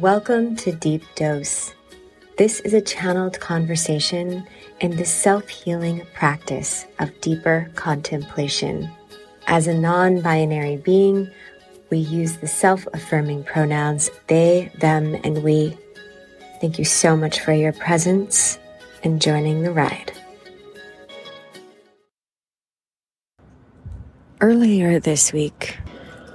Welcome 0.00 0.54
to 0.58 0.70
Deep 0.70 1.02
Dose. 1.16 1.74
This 2.36 2.60
is 2.60 2.72
a 2.72 2.80
channeled 2.80 3.40
conversation 3.40 4.46
in 4.78 4.94
the 4.94 5.04
self 5.04 5.48
healing 5.48 6.06
practice 6.14 6.86
of 7.00 7.20
deeper 7.20 7.68
contemplation. 7.74 8.88
As 9.48 9.66
a 9.66 9.74
non 9.74 10.20
binary 10.20 10.76
being, 10.76 11.28
we 11.90 11.98
use 11.98 12.36
the 12.36 12.46
self 12.46 12.86
affirming 12.94 13.42
pronouns 13.42 14.08
they, 14.28 14.70
them, 14.78 15.16
and 15.24 15.42
we. 15.42 15.76
Thank 16.60 16.78
you 16.78 16.84
so 16.84 17.16
much 17.16 17.40
for 17.40 17.52
your 17.52 17.72
presence 17.72 18.60
and 19.02 19.20
joining 19.20 19.64
the 19.64 19.72
ride. 19.72 20.12
Earlier 24.40 25.00
this 25.00 25.32
week, 25.32 25.76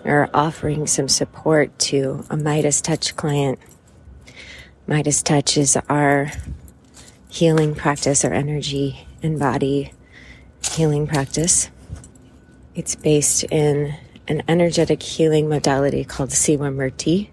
are 0.06 0.30
offering 0.34 0.88
some 0.88 1.08
support 1.08 1.78
to 1.80 2.26
a 2.30 2.38
Midas 2.38 2.82
Touch 2.82 3.16
client. 3.16 3.60
Midas 4.88 5.22
Touch 5.24 5.58
is 5.58 5.78
our 5.90 6.32
healing 7.30 7.74
practice, 7.74 8.26
our 8.26 8.34
energy 8.34 9.08
and 9.22 9.40
body 9.40 9.94
healing 10.72 11.08
practice. 11.08 11.70
It's 12.76 12.96
based 12.96 13.44
in 13.46 13.96
an 14.28 14.44
energetic 14.48 15.02
healing 15.02 15.48
modality 15.48 16.04
called 16.04 16.30
Siwa 16.30 16.74
Murti. 16.74 17.30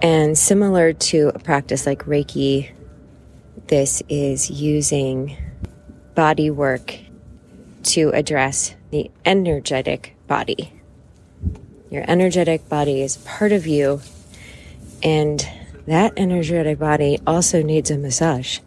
And 0.00 0.36
similar 0.36 0.92
to 0.92 1.30
a 1.34 1.38
practice 1.38 1.86
like 1.86 2.04
Reiki, 2.04 2.72
this 3.68 4.02
is 4.08 4.50
using 4.50 5.36
body 6.14 6.50
work 6.50 6.96
to 7.84 8.10
address 8.10 8.74
the 8.90 9.10
energetic 9.24 10.16
body. 10.26 10.72
Your 11.92 12.06
energetic 12.08 12.70
body 12.70 13.02
is 13.02 13.18
part 13.18 13.52
of 13.52 13.66
you, 13.66 14.00
and 15.02 15.46
that 15.86 16.14
energetic 16.16 16.78
body 16.78 17.18
also 17.26 17.62
needs 17.62 17.90
a 17.90 17.98
massage 17.98 18.60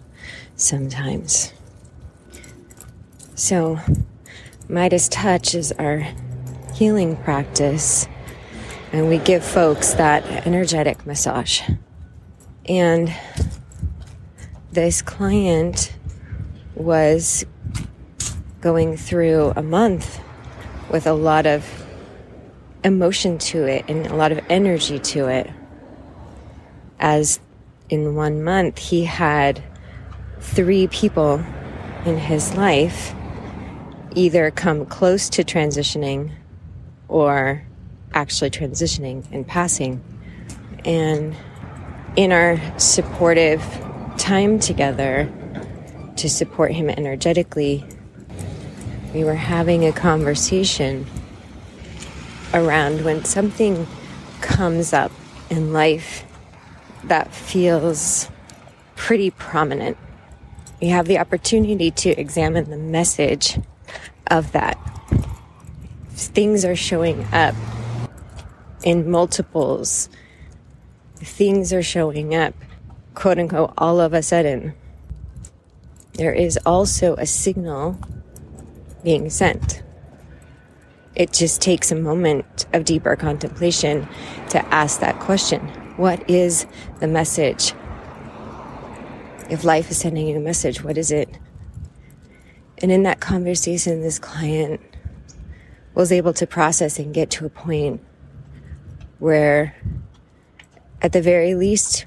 sometimes. 0.55 1.51
So, 3.33 3.79
Midas 4.69 5.09
Touch 5.09 5.55
is 5.55 5.71
our 5.71 6.07
healing 6.75 7.17
practice, 7.17 8.07
and 8.93 9.09
we 9.09 9.17
give 9.17 9.43
folks 9.43 9.95
that 9.95 10.23
energetic 10.45 11.07
massage. 11.07 11.63
And 12.69 13.11
this 14.71 15.01
client 15.01 15.95
was 16.75 17.43
going 18.61 18.97
through 18.97 19.53
a 19.55 19.63
month 19.63 20.19
with 20.91 21.07
a 21.07 21.13
lot 21.13 21.47
of 21.47 21.84
emotion 22.85 23.39
to 23.39 23.65
it 23.65 23.83
and 23.89 24.05
a 24.05 24.15
lot 24.15 24.31
of 24.31 24.39
energy 24.47 24.99
to 24.99 25.27
it. 25.27 25.49
As 26.99 27.39
in 27.89 28.15
one 28.15 28.43
month, 28.43 28.77
he 28.77 29.03
had 29.03 29.61
three 30.39 30.87
people 30.87 31.43
in 32.05 32.17
his 32.17 32.55
life 32.55 33.13
either 34.13 34.51
come 34.51 34.85
close 34.85 35.29
to 35.29 35.43
transitioning 35.43 36.31
or 37.07 37.65
actually 38.13 38.51
transitioning 38.51 39.25
and 39.31 39.47
passing. 39.47 40.01
And 40.85 41.35
in 42.15 42.31
our 42.31 42.61
supportive 42.79 43.61
time 44.17 44.59
together 44.59 45.29
to 46.17 46.29
support 46.29 46.71
him 46.71 46.89
energetically, 46.89 47.83
we 49.13 49.23
were 49.23 49.33
having 49.33 49.85
a 49.85 49.91
conversation 49.91 51.07
around 52.55 53.05
when 53.05 53.23
something 53.23 53.85
comes 54.41 54.93
up 54.93 55.11
in 55.51 55.71
life 55.71 56.25
that 57.03 57.31
feels 57.31 58.29
pretty 58.95 59.29
prominent. 59.29 59.97
We 60.81 60.87
have 60.87 61.05
the 61.05 61.19
opportunity 61.19 61.91
to 61.91 62.09
examine 62.09 62.71
the 62.71 62.77
message 62.77 63.59
of 64.27 64.51
that 64.53 64.79
things 66.15 66.63
are 66.63 66.75
showing 66.75 67.23
up 67.33 67.55
in 68.83 69.09
multiples. 69.09 70.09
Things 71.15 71.73
are 71.73 71.83
showing 71.83 72.35
up, 72.35 72.53
quote 73.13 73.39
unquote, 73.39 73.73
all 73.77 73.99
of 73.99 74.13
a 74.13 74.21
sudden. 74.21 74.73
There 76.13 76.33
is 76.33 76.57
also 76.65 77.15
a 77.15 77.25
signal 77.25 77.97
being 79.03 79.29
sent. 79.29 79.83
It 81.15 81.31
just 81.31 81.61
takes 81.61 81.91
a 81.91 81.95
moment 81.95 82.65
of 82.73 82.83
deeper 82.83 83.15
contemplation 83.15 84.07
to 84.49 84.65
ask 84.73 84.99
that 84.99 85.19
question 85.19 85.61
What 85.97 86.29
is 86.29 86.67
the 86.99 87.07
message? 87.07 87.73
If 89.49 89.63
life 89.63 89.91
is 89.91 89.97
sending 89.97 90.27
you 90.27 90.37
a 90.37 90.39
message, 90.39 90.83
what 90.83 90.97
is 90.97 91.11
it? 91.11 91.29
And 92.79 92.91
in 92.91 93.03
that 93.03 93.19
conversation, 93.19 94.01
this 94.01 94.19
client 94.19 94.81
was 95.93 96.11
able 96.11 96.33
to 96.33 96.45
process 96.45 96.99
and 96.99 97.13
get 97.13 97.29
to 97.31 97.45
a 97.45 97.49
point 97.49 98.03
where, 99.19 99.75
at 101.01 101.13
the 101.13 101.21
very 101.21 101.55
least, 101.55 102.05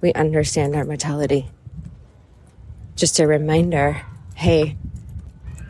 we 0.00 0.12
understand 0.14 0.74
our 0.74 0.84
mortality. 0.84 1.50
Just 2.96 3.20
a 3.20 3.26
reminder 3.26 4.02
hey, 4.34 4.76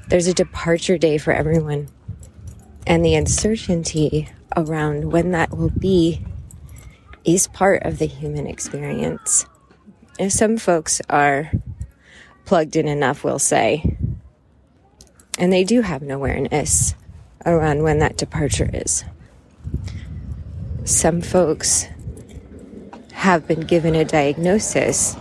there's 0.09 0.29
a 0.29 0.33
departure 0.33 0.97
day 0.97 1.19
for 1.19 1.33
everyone. 1.33 1.89
And 2.87 3.05
the 3.05 3.15
uncertainty 3.15 4.29
around 4.57 5.13
when 5.13 5.31
that 5.33 5.57
will 5.57 5.71
be 5.71 6.25
is 7.25 7.47
part 7.47 7.83
of 7.85 7.99
the 7.99 8.07
human 8.07 8.47
experience. 8.47 9.47
And 10.19 10.33
some 10.33 10.57
folks 10.57 11.01
are 11.09 11.51
plugged 12.45 12.77
in 12.77 12.89
enough, 12.89 13.25
we'll 13.25 13.39
say, 13.39 13.97
and 15.39 15.53
they 15.53 15.65
do 15.65 15.81
have 15.81 16.03
an 16.03 16.11
awareness 16.11 16.95
around 17.47 17.83
when 17.83 17.99
that 18.01 18.17
departure 18.17 18.71
is. 18.73 19.05
Some 20.85 21.21
folks 21.23 21.87
have 23.13 23.47
been 23.47 23.61
given 23.61 23.95
a 23.95 24.05
diagnosis 24.05 25.17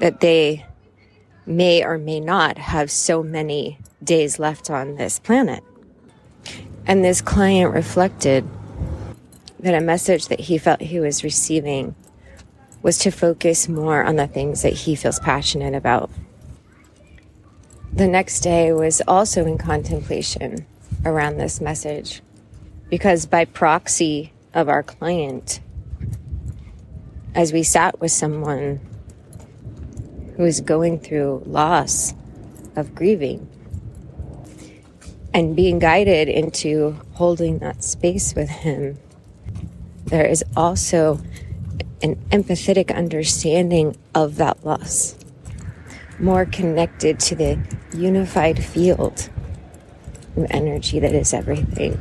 that 0.00 0.20
they 0.20 0.66
may 1.46 1.84
or 1.84 1.98
may 1.98 2.20
not 2.20 2.58
have 2.58 2.90
so 2.90 3.22
many 3.22 3.78
days 4.02 4.38
left 4.38 4.68
on 4.68 4.96
this 4.96 5.18
planet. 5.18 5.62
And 6.86 7.04
this 7.04 7.20
client 7.20 7.72
reflected 7.72 8.48
that 9.60 9.74
a 9.74 9.80
message 9.80 10.28
that 10.28 10.40
he 10.40 10.58
felt 10.58 10.80
he 10.80 11.00
was 11.00 11.22
receiving 11.22 11.94
was 12.82 12.98
to 12.98 13.10
focus 13.10 13.68
more 13.68 14.02
on 14.02 14.16
the 14.16 14.26
things 14.26 14.62
that 14.62 14.72
he 14.72 14.96
feels 14.96 15.20
passionate 15.20 15.74
about. 15.74 16.10
The 17.92 18.08
next 18.08 18.40
day 18.40 18.72
was 18.72 19.00
also 19.06 19.46
in 19.46 19.58
contemplation 19.58 20.66
around 21.04 21.36
this 21.36 21.60
message 21.60 22.22
because 22.90 23.26
by 23.26 23.44
proxy 23.44 24.32
of 24.52 24.68
our 24.68 24.82
client, 24.82 25.60
as 27.34 27.52
we 27.52 27.62
sat 27.62 28.00
with 28.00 28.10
someone 28.10 28.80
who 30.36 30.44
is 30.44 30.60
going 30.60 30.98
through 30.98 31.42
loss 31.46 32.14
of 32.74 32.94
grieving 32.94 33.48
and 35.34 35.56
being 35.56 35.78
guided 35.78 36.28
into 36.28 36.98
holding 37.12 37.58
that 37.58 37.82
space 37.82 38.34
with 38.34 38.48
him, 38.48 38.98
there 40.04 40.26
is 40.26 40.44
also 40.56 41.20
an 42.02 42.16
empathetic 42.30 42.94
understanding 42.94 43.96
of 44.14 44.36
that 44.36 44.64
loss 44.64 45.16
more 46.22 46.44
connected 46.44 47.18
to 47.18 47.34
the 47.34 47.58
unified 47.92 48.62
field 48.62 49.28
of 50.36 50.46
energy 50.50 51.00
that 51.00 51.12
is 51.12 51.34
everything, 51.34 51.98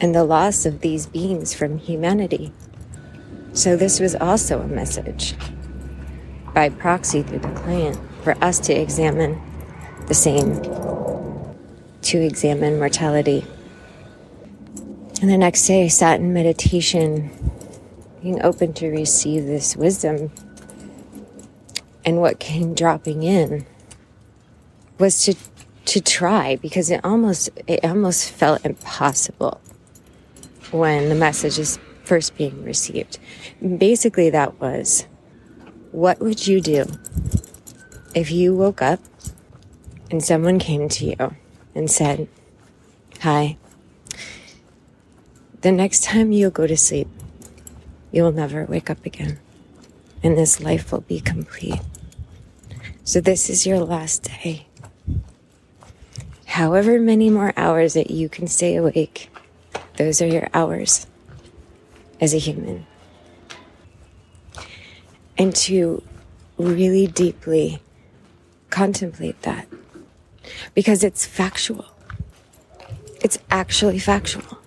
and 0.00 0.14
the 0.14 0.24
loss 0.24 0.64
of 0.64 0.80
these 0.80 1.06
beings 1.06 1.52
from 1.52 1.78
humanity. 1.78 2.52
So, 3.52 3.76
this 3.76 4.00
was 4.00 4.14
also 4.14 4.60
a 4.60 4.66
message 4.66 5.34
by 6.54 6.68
proxy 6.68 7.22
through 7.22 7.40
the 7.40 7.50
client 7.50 7.98
for 8.22 8.36
us 8.42 8.58
to 8.60 8.72
examine 8.72 9.40
the 10.06 10.14
same, 10.14 10.62
to 12.02 12.18
examine 12.18 12.78
mortality. 12.78 13.44
And 15.20 15.30
the 15.30 15.38
next 15.38 15.66
day, 15.66 15.84
I 15.84 15.88
sat 15.88 16.20
in 16.20 16.32
meditation, 16.32 17.30
being 18.22 18.42
open 18.42 18.72
to 18.74 18.88
receive 18.88 19.46
this 19.46 19.76
wisdom 19.76 20.30
and 22.04 22.20
what 22.20 22.38
came 22.38 22.74
dropping 22.74 23.22
in 23.22 23.66
was 24.98 25.24
to 25.24 25.34
to 25.84 26.00
try 26.00 26.56
because 26.56 26.90
it 26.90 27.00
almost 27.04 27.50
it 27.66 27.84
almost 27.84 28.30
felt 28.30 28.64
impossible 28.64 29.60
when 30.70 31.08
the 31.08 31.14
message 31.14 31.58
is 31.58 31.78
first 32.04 32.36
being 32.36 32.64
received. 32.64 33.18
Basically 33.78 34.30
that 34.30 34.60
was 34.60 35.06
what 35.90 36.20
would 36.20 36.46
you 36.46 36.60
do 36.60 36.86
if 38.14 38.30
you 38.30 38.54
woke 38.54 38.80
up 38.80 39.00
and 40.10 40.22
someone 40.22 40.58
came 40.58 40.88
to 40.88 41.04
you 41.04 41.36
and 41.74 41.90
said, 41.90 42.28
"Hi. 43.20 43.56
The 45.62 45.72
next 45.72 46.02
time 46.04 46.32
you 46.32 46.50
go 46.50 46.66
to 46.66 46.76
sleep, 46.76 47.08
you'll 48.10 48.32
never 48.32 48.64
wake 48.64 48.90
up 48.90 49.06
again. 49.06 49.38
And 50.22 50.36
this 50.36 50.60
life 50.60 50.92
will 50.92 51.00
be 51.00 51.20
complete. 51.20 51.80
So 53.04 53.20
this 53.20 53.50
is 53.50 53.66
your 53.66 53.80
last 53.80 54.24
day. 54.24 54.66
However 56.46 57.00
many 57.00 57.30
more 57.30 57.52
hours 57.56 57.94
that 57.94 58.10
you 58.10 58.28
can 58.28 58.46
stay 58.46 58.76
awake, 58.76 59.30
those 59.96 60.20
are 60.20 60.26
your 60.26 60.48
hours 60.52 61.06
as 62.20 62.34
a 62.34 62.38
human. 62.38 62.86
And 65.38 65.54
to 65.56 66.02
really 66.58 67.06
deeply 67.06 67.80
contemplate 68.70 69.40
that 69.42 69.66
because 70.74 71.04
it's 71.04 71.26
factual. 71.26 71.84
It's 73.20 73.38
actually 73.50 73.98
factual. 73.98 74.58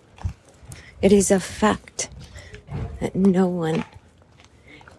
It 1.02 1.12
is 1.12 1.32
a 1.32 1.40
fact 1.40 2.10
that 3.00 3.16
no 3.16 3.48
one 3.48 3.86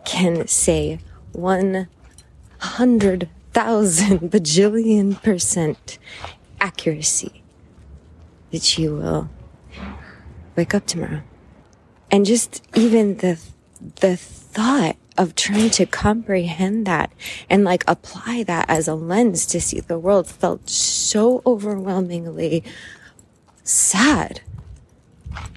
can 0.04 0.46
say 0.46 0.98
100,000 1.32 4.18
bajillion 4.30 5.22
percent 5.22 5.98
accuracy 6.60 7.42
that 8.50 8.78
you 8.78 8.96
will 8.96 9.28
wake 10.54 10.74
up 10.74 10.86
tomorrow. 10.86 11.22
And 12.10 12.24
just 12.24 12.62
even 12.74 13.16
the, 13.16 13.38
the 13.96 14.16
thought 14.16 14.96
of 15.18 15.34
trying 15.34 15.70
to 15.70 15.86
comprehend 15.86 16.86
that 16.86 17.12
and 17.48 17.64
like 17.64 17.84
apply 17.86 18.42
that 18.44 18.68
as 18.68 18.88
a 18.88 18.94
lens 18.94 19.46
to 19.46 19.60
see 19.60 19.80
the 19.80 19.98
world 19.98 20.26
felt 20.26 20.68
so 20.68 21.42
overwhelmingly 21.46 22.62
sad. 23.62 24.40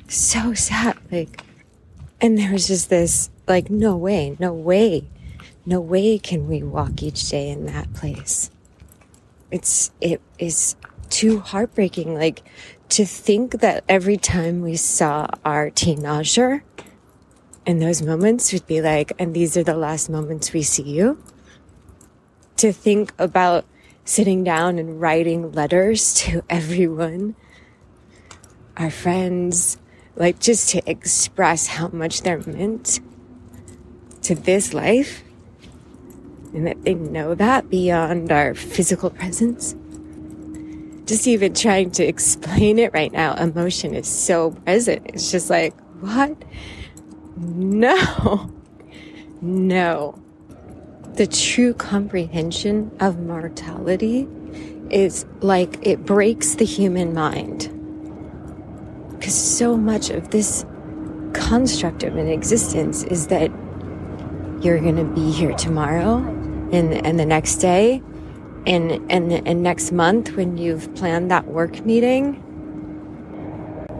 So 0.07 0.53
sad. 0.53 0.97
Like, 1.11 1.43
and 2.19 2.37
there 2.37 2.51
was 2.51 2.67
just 2.67 2.89
this, 2.89 3.29
like, 3.47 3.69
no 3.69 3.95
way, 3.95 4.35
no 4.39 4.53
way, 4.53 5.07
no 5.65 5.79
way 5.79 6.17
can 6.17 6.47
we 6.47 6.63
walk 6.63 7.01
each 7.01 7.29
day 7.29 7.49
in 7.49 7.65
that 7.67 7.93
place. 7.93 8.49
It's, 9.51 9.91
it 10.01 10.21
is 10.37 10.75
too 11.09 11.39
heartbreaking. 11.39 12.13
Like, 12.13 12.43
to 12.89 13.05
think 13.05 13.61
that 13.61 13.83
every 13.87 14.17
time 14.17 14.61
we 14.61 14.75
saw 14.75 15.27
our 15.45 15.69
teenager, 15.69 16.63
in 17.69 17.77
those 17.77 18.01
moments 18.01 18.51
would 18.51 18.65
be 18.65 18.81
like, 18.81 19.11
and 19.19 19.35
these 19.35 19.55
are 19.55 19.63
the 19.63 19.77
last 19.77 20.09
moments 20.09 20.53
we 20.53 20.63
see 20.63 20.81
you. 20.81 21.21
To 22.57 22.73
think 22.73 23.13
about 23.19 23.63
sitting 24.03 24.43
down 24.43 24.79
and 24.79 24.99
writing 24.99 25.51
letters 25.51 26.13
to 26.21 26.43
everyone, 26.49 27.35
our 28.75 28.89
friends, 28.89 29.77
like 30.15 30.39
just 30.39 30.69
to 30.69 30.81
express 30.89 31.67
how 31.67 31.89
much 31.89 32.23
they're 32.23 32.41
meant 32.47 33.01
to 34.23 34.33
this 34.33 34.73
life 34.73 35.23
and 36.55 36.65
that 36.65 36.83
they 36.83 36.95
know 36.95 37.35
that 37.35 37.69
beyond 37.69 38.31
our 38.31 38.55
physical 38.55 39.11
presence. 39.11 39.75
Just 41.05 41.27
even 41.27 41.53
trying 41.53 41.91
to 41.91 42.03
explain 42.03 42.79
it 42.79 42.91
right 42.93 43.11
now, 43.11 43.35
emotion 43.35 43.93
is 43.93 44.07
so 44.07 44.51
present. 44.65 45.05
It's 45.05 45.29
just 45.29 45.51
like, 45.51 45.75
what? 46.01 46.35
No. 47.39 48.51
No. 49.41 50.21
The 51.13 51.25
true 51.25 51.73
comprehension 51.73 52.91
of 52.99 53.19
mortality 53.19 54.27
is 54.89 55.25
like 55.39 55.77
it 55.81 56.05
breaks 56.05 56.55
the 56.55 56.65
human 56.65 57.13
mind. 57.13 57.69
Because 59.11 59.35
so 59.35 59.77
much 59.77 60.09
of 60.09 60.31
this 60.31 60.65
construct 61.33 62.03
of 62.03 62.17
an 62.17 62.27
existence 62.27 63.03
is 63.03 63.27
that 63.27 63.49
you're 64.61 64.79
going 64.79 64.97
to 64.97 65.05
be 65.05 65.31
here 65.31 65.53
tomorrow 65.53 66.17
and, 66.17 66.93
and 67.05 67.19
the 67.19 67.25
next 67.25 67.55
day 67.57 68.01
and, 68.67 68.91
and, 69.09 69.31
and 69.31 69.63
next 69.63 69.93
month 69.93 70.35
when 70.35 70.57
you've 70.57 70.93
planned 70.95 71.31
that 71.31 71.47
work 71.47 71.85
meeting 71.85 72.43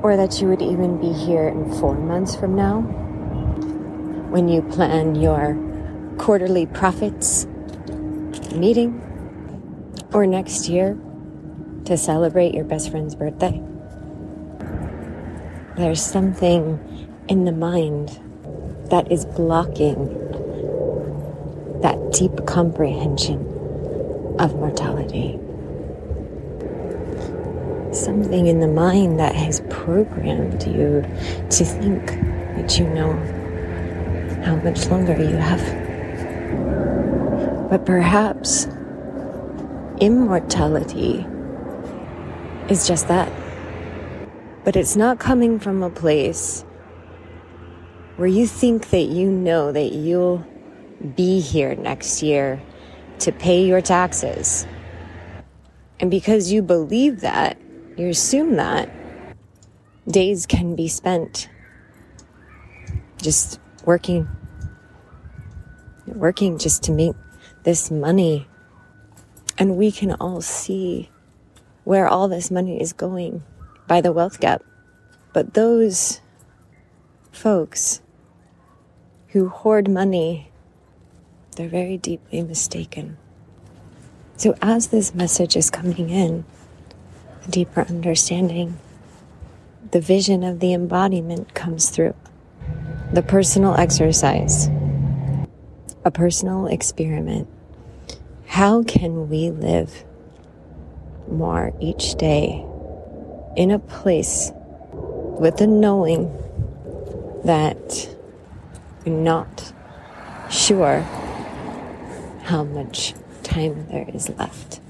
or 0.03 0.17
that 0.17 0.41
you 0.41 0.47
would 0.47 0.61
even 0.61 0.99
be 0.99 1.13
here 1.13 1.47
in 1.47 1.71
four 1.79 1.95
months 1.95 2.35
from 2.35 2.55
now 2.55 3.08
when 4.29 4.47
you 4.47 4.61
plan 4.61 5.15
your 5.15 5.57
quarterly 6.17 6.65
profits 6.67 7.45
meeting 8.53 9.01
or 10.13 10.27
next 10.27 10.69
year 10.69 10.97
to 11.85 11.97
celebrate 11.97 12.53
your 12.53 12.65
best 12.65 12.91
friend's 12.91 13.15
birthday. 13.15 13.61
There's 15.77 16.03
something 16.03 17.17
in 17.27 17.45
the 17.45 17.51
mind 17.51 18.19
that 18.89 19.11
is 19.11 19.25
blocking 19.25 20.07
that 21.81 22.11
deep 22.11 22.45
comprehension 22.45 23.39
of 24.39 24.55
mortality. 24.55 25.39
Something 27.93 28.47
in 28.47 28.59
the 28.59 28.67
mind 28.67 29.19
that 29.19 29.33
has 29.35 29.61
programmed 29.69 30.67
you 30.67 31.01
to 31.49 31.65
think 31.65 32.07
that 32.55 32.77
you 32.77 32.87
know 32.89 33.13
how 34.43 34.55
much 34.57 34.87
longer 34.87 35.17
you 35.17 35.35
have. 35.35 35.61
But 37.69 37.85
perhaps 37.85 38.67
immortality 39.99 41.25
is 42.69 42.87
just 42.87 43.07
that. 43.07 43.31
But 44.63 44.75
it's 44.75 44.95
not 44.95 45.19
coming 45.19 45.59
from 45.59 45.83
a 45.83 45.89
place 45.89 46.63
where 48.17 48.27
you 48.27 48.45
think 48.47 48.89
that 48.89 49.03
you 49.03 49.31
know 49.31 49.71
that 49.71 49.93
you'll 49.93 50.45
be 51.15 51.39
here 51.39 51.75
next 51.75 52.21
year 52.21 52.61
to 53.19 53.31
pay 53.31 53.65
your 53.65 53.81
taxes. 53.81 54.67
And 55.99 56.09
because 56.09 56.51
you 56.51 56.61
believe 56.61 57.21
that, 57.21 57.57
you 57.97 58.07
assume 58.09 58.55
that, 58.55 58.89
days 60.07 60.45
can 60.45 60.75
be 60.75 60.87
spent 60.87 61.49
just 63.21 63.59
working 63.89 64.27
working 66.05 66.59
just 66.59 66.83
to 66.83 66.91
make 66.91 67.15
this 67.63 67.89
money. 67.89 68.47
And 69.57 69.77
we 69.77 69.91
can 69.91 70.11
all 70.21 70.41
see 70.41 71.09
where 71.85 72.07
all 72.07 72.27
this 72.27 72.51
money 72.51 72.79
is 72.79 72.93
going 72.93 73.41
by 73.87 73.99
the 73.99 74.11
wealth 74.11 74.39
gap. 74.39 74.61
But 75.33 75.55
those 75.55 76.21
folks 77.31 78.01
who 79.29 79.49
hoard 79.49 79.89
money 79.89 80.51
they're 81.55 81.67
very 81.67 81.97
deeply 81.97 82.43
mistaken. 82.43 83.17
So 84.37 84.55
as 84.61 84.89
this 84.89 85.15
message 85.15 85.57
is 85.57 85.71
coming 85.71 86.11
in 86.11 86.45
a 87.43 87.49
deeper 87.49 87.81
understanding 87.81 88.77
the 89.89 89.99
vision 89.99 90.43
of 90.43 90.59
the 90.59 90.73
embodiment 90.73 91.55
comes 91.55 91.89
through 91.89 92.13
the 93.11 93.23
personal 93.23 93.73
exercise, 93.73 94.69
a 96.05 96.11
personal 96.11 96.67
experiment. 96.67 97.47
How 98.45 98.83
can 98.83 99.29
we 99.29 99.49
live 99.49 100.03
more 101.27 101.73
each 101.79 102.15
day 102.15 102.63
in 103.55 103.71
a 103.71 103.79
place 103.79 104.51
with 104.53 105.57
the 105.57 105.65
knowing 105.65 106.31
that 107.45 108.15
we're 109.05 109.13
not 109.13 109.73
sure 110.51 111.01
how 112.43 112.63
much 112.63 113.15
time 113.41 113.87
there 113.87 114.07
is 114.13 114.29
left? 114.37 114.81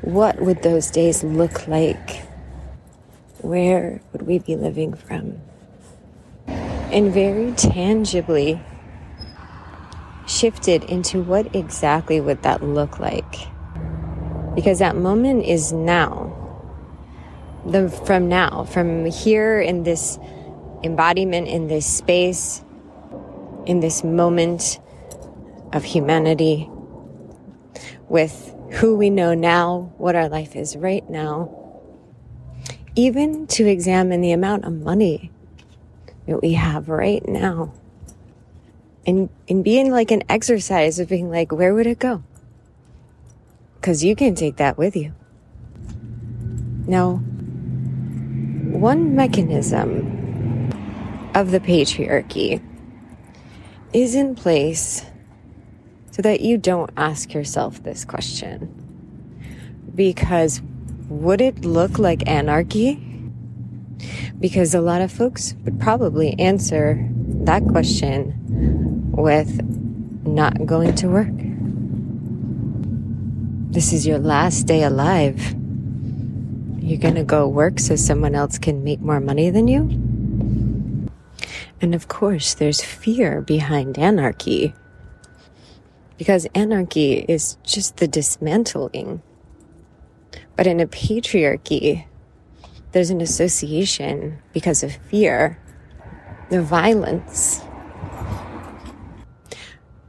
What 0.00 0.40
would 0.40 0.62
those 0.62 0.90
days 0.90 1.22
look 1.22 1.68
like? 1.68 2.22
Where 3.42 4.00
would 4.12 4.22
we 4.22 4.38
be 4.38 4.56
living 4.56 4.94
from? 4.94 5.42
And 6.92 7.12
very 7.12 7.52
tangibly 7.52 8.60
shifted 10.26 10.84
into 10.84 11.22
what 11.22 11.54
exactly 11.56 12.20
would 12.20 12.42
that 12.42 12.62
look 12.62 13.00
like. 13.00 13.48
Because 14.54 14.78
that 14.78 14.96
moment 14.96 15.44
is 15.44 15.72
now. 15.72 16.38
The, 17.64 17.88
from 17.88 18.28
now, 18.28 18.64
from 18.64 19.06
here 19.06 19.60
in 19.60 19.84
this 19.84 20.18
embodiment, 20.82 21.48
in 21.48 21.68
this 21.68 21.86
space, 21.86 22.62
in 23.66 23.80
this 23.80 24.04
moment 24.04 24.78
of 25.72 25.84
humanity, 25.84 26.68
with 28.08 28.54
who 28.72 28.96
we 28.96 29.10
know 29.10 29.32
now, 29.32 29.92
what 29.96 30.14
our 30.14 30.28
life 30.28 30.56
is 30.56 30.76
right 30.76 31.08
now, 31.08 31.50
even 32.94 33.46
to 33.46 33.66
examine 33.66 34.20
the 34.20 34.32
amount 34.32 34.64
of 34.64 34.72
money 34.72 35.31
that 36.26 36.42
we 36.42 36.52
have 36.54 36.88
right 36.88 37.26
now. 37.26 37.72
And, 39.06 39.28
and 39.48 39.64
being 39.64 39.90
like 39.90 40.10
an 40.10 40.22
exercise 40.28 40.98
of 40.98 41.08
being 41.08 41.30
like, 41.30 41.50
where 41.52 41.74
would 41.74 41.86
it 41.86 41.98
go? 41.98 42.22
Cause 43.80 44.04
you 44.04 44.14
can 44.14 44.34
take 44.36 44.56
that 44.56 44.78
with 44.78 44.94
you. 44.94 45.12
Now, 46.86 47.16
one 48.72 49.16
mechanism 49.16 50.70
of 51.34 51.50
the 51.50 51.60
patriarchy 51.60 52.62
is 53.92 54.14
in 54.14 54.34
place 54.34 55.04
so 56.10 56.22
that 56.22 56.40
you 56.40 56.58
don't 56.58 56.90
ask 56.96 57.32
yourself 57.32 57.82
this 57.82 58.04
question. 58.04 58.68
Because 59.94 60.62
would 61.08 61.40
it 61.40 61.64
look 61.64 61.98
like 61.98 62.28
anarchy? 62.28 63.00
Because 64.42 64.74
a 64.74 64.80
lot 64.80 65.00
of 65.00 65.12
folks 65.12 65.54
would 65.64 65.78
probably 65.78 66.36
answer 66.36 67.08
that 67.46 67.64
question 67.68 68.34
with 69.12 69.62
not 70.26 70.66
going 70.66 70.96
to 70.96 71.06
work. 71.06 71.30
This 73.70 73.92
is 73.92 74.04
your 74.04 74.18
last 74.18 74.66
day 74.66 74.82
alive. 74.82 75.54
You're 76.80 76.98
gonna 76.98 77.22
go 77.22 77.46
work 77.46 77.78
so 77.78 77.94
someone 77.94 78.34
else 78.34 78.58
can 78.58 78.82
make 78.82 79.00
more 79.00 79.20
money 79.20 79.48
than 79.48 79.68
you? 79.68 79.82
And 81.80 81.94
of 81.94 82.08
course, 82.08 82.54
there's 82.54 82.82
fear 82.82 83.42
behind 83.42 83.96
anarchy. 83.96 84.74
Because 86.18 86.48
anarchy 86.52 87.24
is 87.28 87.58
just 87.62 87.98
the 87.98 88.08
dismantling. 88.08 89.22
But 90.56 90.66
in 90.66 90.80
a 90.80 90.88
patriarchy, 90.88 92.06
there's 92.92 93.10
an 93.10 93.20
association 93.20 94.38
because 94.52 94.82
of 94.82 94.92
fear, 94.92 95.58
the 96.50 96.62
violence. 96.62 97.60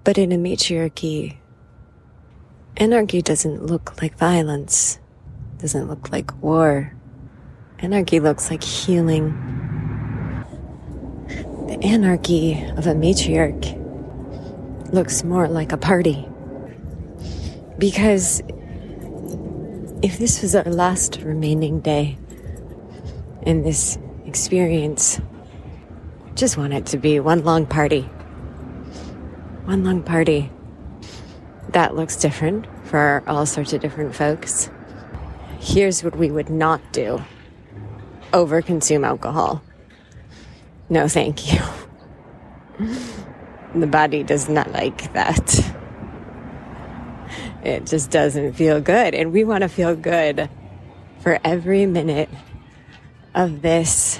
But 0.03 0.17
in 0.17 0.31
a 0.31 0.37
matriarchy, 0.37 1.37
anarchy 2.77 3.21
doesn't 3.21 3.65
look 3.65 4.01
like 4.01 4.17
violence, 4.17 4.99
doesn't 5.59 5.87
look 5.87 6.11
like 6.11 6.41
war. 6.41 6.93
Anarchy 7.79 8.19
looks 8.19 8.49
like 8.49 8.63
healing 8.63 9.53
the 11.67 11.81
anarchy 11.81 12.61
of 12.77 12.85
a 12.85 12.93
matriarch 12.93 13.79
looks 14.93 15.23
more 15.23 15.47
like 15.47 15.71
a 15.71 15.77
party. 15.77 16.27
Because 17.79 18.43
if 20.03 20.19
this 20.19 20.41
was 20.41 20.55
our 20.55 20.65
last 20.65 21.21
remaining 21.21 21.79
day 21.79 22.17
in 23.45 23.63
this 23.63 23.97
experience, 24.25 25.19
just 26.35 26.57
want 26.57 26.73
it 26.73 26.85
to 26.87 26.97
be 26.97 27.19
one 27.19 27.43
long 27.43 27.65
party. 27.65 28.01
One 29.65 29.83
long 29.83 30.03
party. 30.03 30.51
That 31.69 31.95
looks 31.95 32.15
different 32.15 32.67
for 32.85 33.23
all 33.27 33.45
sorts 33.45 33.73
of 33.73 33.81
different 33.81 34.15
folks. 34.15 34.69
Here's 35.59 36.03
what 36.03 36.15
we 36.15 36.31
would 36.31 36.49
not 36.49 36.81
do 36.91 37.23
overconsume 38.31 39.05
alcohol. 39.05 39.63
No, 40.89 41.07
thank 41.07 41.53
you. 41.53 41.59
The 43.75 43.87
body 43.87 44.21
does 44.21 44.49
not 44.49 44.71
like 44.71 45.11
that. 45.13 45.73
It 47.63 47.87
just 47.87 48.11
doesn't 48.11 48.53
feel 48.53 48.79
good. 48.79 49.15
And 49.15 49.33
we 49.33 49.43
want 49.43 49.63
to 49.63 49.67
feel 49.67 49.95
good 49.95 50.47
for 51.21 51.39
every 51.43 51.87
minute 51.87 52.29
of 53.35 53.61
this 53.61 54.19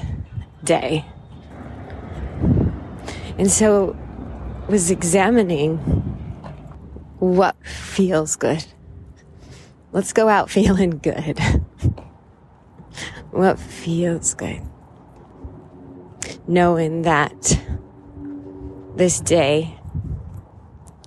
day. 0.64 1.06
And 3.38 3.50
so 3.52 3.96
was 4.68 4.92
examining 4.92 5.78
what 7.20 7.56
feels 7.66 8.36
good. 8.36 8.66
Let's 9.92 10.14
go 10.14 10.30
out 10.30 10.50
feeling 10.50 11.00
good. 11.00 11.40
what 13.32 13.60
feels 13.60 14.34
good? 14.34 14.62
knowing 16.48 17.04
that 17.04 17.60
this 18.96 19.20
day 19.20 19.80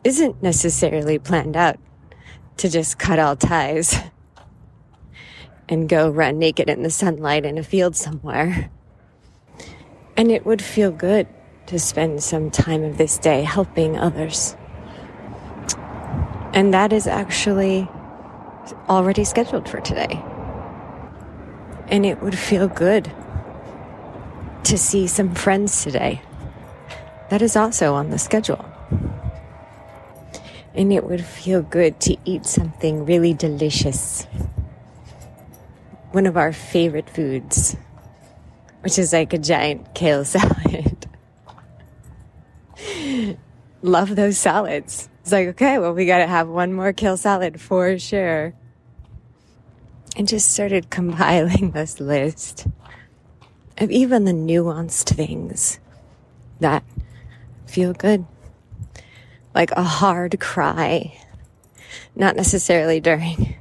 isn't 0.04 0.42
necessarily 0.42 1.18
planned 1.18 1.56
out 1.56 1.78
to 2.56 2.68
just 2.68 2.98
cut 2.98 3.18
all 3.18 3.36
ties 3.36 3.96
and 5.68 5.88
go 5.88 6.08
run 6.08 6.38
naked 6.38 6.68
in 6.68 6.82
the 6.82 6.90
sunlight 6.90 7.44
in 7.44 7.58
a 7.58 7.62
field 7.62 7.96
somewhere. 7.96 8.70
And 10.16 10.30
it 10.30 10.46
would 10.46 10.62
feel 10.62 10.90
good 10.90 11.26
to 11.66 11.78
spend 11.78 12.22
some 12.22 12.50
time 12.50 12.84
of 12.84 12.96
this 12.96 13.18
day 13.18 13.42
helping 13.42 13.98
others. 13.98 14.56
And 16.52 16.72
that 16.72 16.92
is 16.92 17.06
actually 17.06 17.88
already 18.88 19.24
scheduled 19.24 19.68
for 19.68 19.80
today. 19.80 20.22
And 21.88 22.06
it 22.06 22.22
would 22.22 22.38
feel 22.38 22.68
good 22.68 23.12
to 24.64 24.78
see 24.78 25.06
some 25.06 25.34
friends 25.34 25.84
today. 25.84 26.22
That 27.30 27.42
is 27.42 27.56
also 27.56 27.94
on 27.94 28.10
the 28.10 28.18
schedule. 28.18 28.64
And 30.74 30.92
it 30.92 31.04
would 31.04 31.24
feel 31.24 31.62
good 31.62 32.00
to 32.00 32.16
eat 32.24 32.46
something 32.46 33.04
really 33.04 33.34
delicious. 33.34 34.26
One 36.16 36.24
of 36.24 36.38
our 36.38 36.54
favorite 36.54 37.10
foods, 37.10 37.76
which 38.80 38.98
is 38.98 39.12
like 39.12 39.34
a 39.34 39.38
giant 39.38 39.94
kale 39.94 40.24
salad. 40.24 41.06
Love 43.82 44.16
those 44.16 44.38
salads. 44.38 45.10
It's 45.20 45.30
like, 45.30 45.48
okay, 45.48 45.78
well, 45.78 45.92
we 45.92 46.06
got 46.06 46.20
to 46.20 46.26
have 46.26 46.48
one 46.48 46.72
more 46.72 46.94
kale 46.94 47.18
salad 47.18 47.60
for 47.60 47.98
sure. 47.98 48.54
And 50.16 50.26
just 50.26 50.50
started 50.50 50.88
compiling 50.88 51.72
this 51.72 52.00
list 52.00 52.66
of 53.76 53.90
even 53.90 54.24
the 54.24 54.32
nuanced 54.32 55.14
things 55.14 55.80
that 56.60 56.82
feel 57.66 57.92
good. 57.92 58.24
Like 59.54 59.70
a 59.72 59.82
hard 59.82 60.40
cry, 60.40 61.20
not 62.14 62.36
necessarily 62.36 63.00
during, 63.00 63.54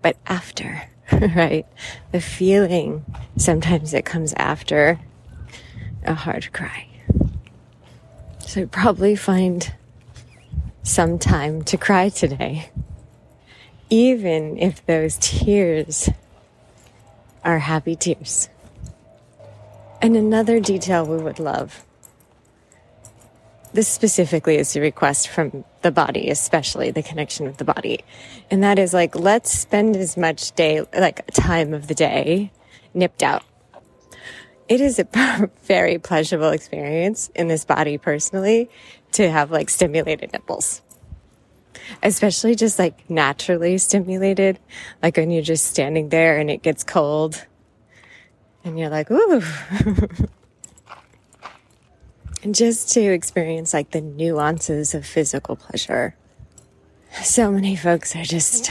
but 0.00 0.16
after, 0.26 0.88
right? 1.34 1.66
The 2.12 2.20
feeling 2.20 3.04
sometimes 3.36 3.94
it 3.94 4.04
comes 4.04 4.34
after 4.34 5.00
a 6.04 6.14
hard 6.14 6.52
cry. 6.52 6.88
So 8.40 8.66
probably 8.66 9.16
find 9.16 9.72
some 10.82 11.18
time 11.18 11.62
to 11.64 11.76
cry 11.76 12.08
today, 12.08 12.70
even 13.90 14.58
if 14.58 14.84
those 14.86 15.18
tears 15.20 16.08
are 17.44 17.58
happy 17.58 17.96
tears. 17.96 18.48
And 20.00 20.16
another 20.16 20.60
detail 20.60 21.04
we 21.04 21.22
would 21.22 21.38
love. 21.38 21.84
This 23.78 23.86
specifically 23.86 24.56
is 24.56 24.74
a 24.74 24.80
request 24.80 25.28
from 25.28 25.64
the 25.82 25.92
body, 25.92 26.30
especially 26.30 26.90
the 26.90 27.00
connection 27.00 27.46
with 27.46 27.58
the 27.58 27.64
body. 27.64 28.00
And 28.50 28.64
that 28.64 28.76
is 28.76 28.92
like, 28.92 29.14
let's 29.14 29.56
spend 29.56 29.94
as 29.94 30.16
much 30.16 30.50
day, 30.56 30.84
like 30.92 31.24
time 31.28 31.72
of 31.72 31.86
the 31.86 31.94
day 31.94 32.50
nipped 32.92 33.22
out. 33.22 33.44
It 34.66 34.80
is 34.80 34.98
a 34.98 35.06
very 35.62 35.96
pleasurable 36.00 36.50
experience 36.50 37.30
in 37.36 37.46
this 37.46 37.64
body 37.64 37.98
personally 37.98 38.68
to 39.12 39.30
have 39.30 39.52
like 39.52 39.70
stimulated 39.70 40.32
nipples 40.32 40.82
especially 42.02 42.56
just 42.56 42.80
like 42.80 43.08
naturally 43.08 43.78
stimulated, 43.78 44.58
like 45.04 45.16
when 45.16 45.30
you're 45.30 45.40
just 45.40 45.66
standing 45.66 46.08
there 46.08 46.36
and 46.38 46.50
it 46.50 46.62
gets 46.62 46.82
cold 46.82 47.46
and 48.64 48.76
you're 48.76 48.90
like, 48.90 49.08
ooh. 49.12 49.40
and 52.42 52.54
just 52.54 52.90
to 52.92 53.00
experience 53.00 53.74
like 53.74 53.90
the 53.90 54.00
nuances 54.00 54.94
of 54.94 55.04
physical 55.06 55.56
pleasure. 55.56 56.14
So 57.22 57.50
many 57.50 57.74
folks 57.74 58.14
are 58.14 58.24
just 58.24 58.70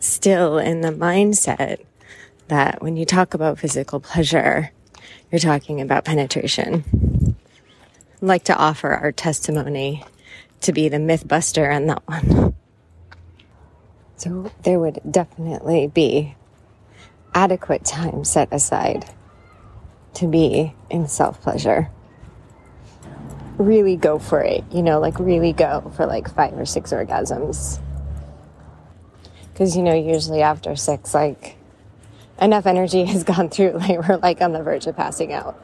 still 0.00 0.58
in 0.58 0.80
the 0.80 0.90
mindset 0.90 1.84
that 2.48 2.82
when 2.82 2.96
you 2.96 3.04
talk 3.04 3.34
about 3.34 3.58
physical 3.58 4.00
pleasure, 4.00 4.72
you're 5.30 5.38
talking 5.38 5.80
about 5.80 6.04
penetration. 6.04 6.84
I'd 8.14 8.26
like 8.26 8.44
to 8.44 8.56
offer 8.56 8.90
our 8.90 9.12
testimony 9.12 10.04
to 10.62 10.72
be 10.72 10.88
the 10.88 10.98
myth 10.98 11.26
buster 11.28 11.70
on 11.70 11.86
that 11.86 12.02
one. 12.06 12.54
So 14.16 14.50
there 14.62 14.80
would 14.80 15.00
definitely 15.08 15.88
be 15.88 16.34
adequate 17.34 17.84
time 17.84 18.24
set 18.24 18.48
aside 18.50 19.04
to 20.14 20.26
be 20.26 20.74
in 20.88 21.06
self 21.06 21.40
pleasure. 21.42 21.90
Really 23.58 23.96
go 23.96 24.18
for 24.18 24.40
it, 24.40 24.64
you 24.70 24.82
know, 24.82 25.00
like 25.00 25.18
really 25.18 25.52
go 25.52 25.92
for 25.96 26.06
like 26.06 26.32
five 26.34 26.54
or 26.54 26.66
six 26.66 26.92
orgasms. 26.92 27.80
Because, 29.52 29.76
you 29.76 29.82
know, 29.82 29.94
usually 29.94 30.42
after 30.42 30.76
six, 30.76 31.14
like 31.14 31.56
enough 32.40 32.66
energy 32.66 33.04
has 33.06 33.24
gone 33.24 33.48
through, 33.48 33.72
like 33.72 34.06
we're 34.06 34.16
like 34.18 34.40
on 34.40 34.52
the 34.52 34.62
verge 34.62 34.86
of 34.86 34.96
passing 34.96 35.32
out. 35.32 35.62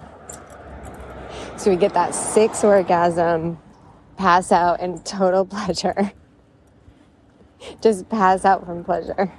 So 1.59 1.71
we 1.71 1.77
get 1.77 1.95
that 1.95 2.15
six 2.15 2.65
orgasm, 2.65 3.59
pass 4.17 4.51
out 4.53 4.81
in 4.81 5.01
total 5.03 5.45
pleasure. 5.47 6.13
Just 7.81 8.09
pass 8.09 8.45
out 8.45 8.67
from 8.67 8.85
pleasure. 8.85 9.33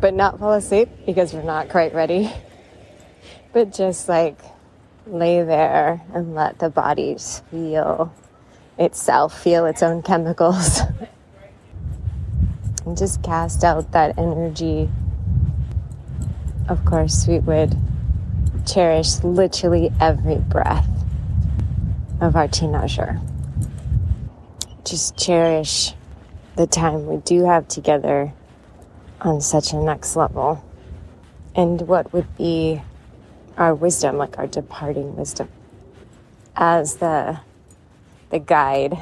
But 0.00 0.14
not 0.14 0.38
fall 0.38 0.52
asleep 0.52 0.88
because 1.06 1.32
we're 1.32 1.42
not 1.42 1.70
quite 1.70 1.94
ready 1.94 2.30
but 3.54 3.72
just 3.72 4.08
like 4.08 4.36
lay 5.06 5.42
there 5.42 6.00
and 6.12 6.34
let 6.34 6.58
the 6.58 6.70
bodies 6.70 7.42
feel 7.50 8.12
itself 8.78 9.40
feel 9.40 9.66
its 9.66 9.82
own 9.82 10.02
chemicals. 10.02 10.80
and 12.86 12.96
just 12.96 13.22
cast 13.22 13.64
out 13.64 13.92
that 13.92 14.18
energy. 14.18 14.88
Of 16.68 16.84
course, 16.84 17.26
we 17.26 17.38
would 17.40 17.76
cherish 18.66 19.22
literally 19.22 19.90
every 20.00 20.36
breath 20.36 20.88
of 22.20 22.36
our 22.36 22.48
teenager. 22.48 23.20
Just 24.84 25.16
cherish 25.16 25.92
the 26.56 26.66
time 26.66 27.06
we 27.06 27.16
do 27.18 27.44
have 27.44 27.68
together 27.68 28.32
on 29.20 29.40
such 29.40 29.72
a 29.72 29.76
next 29.76 30.16
level. 30.16 30.64
And 31.54 31.82
what 31.82 32.12
would 32.12 32.36
be 32.36 32.82
our 33.56 33.74
wisdom, 33.74 34.16
like 34.16 34.38
our 34.38 34.46
departing 34.46 35.16
wisdom, 35.16 35.48
as 36.56 36.96
the 36.96 37.40
the 38.30 38.38
guide, 38.38 38.98